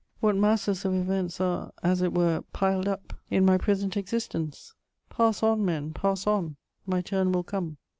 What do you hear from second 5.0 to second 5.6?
Pass